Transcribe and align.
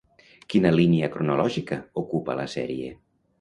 Quina 0.53 0.71
línia 0.77 1.09
cronològica 1.17 1.77
ocupa 2.05 2.39
la 2.41 2.47
sèrie? 2.57 2.91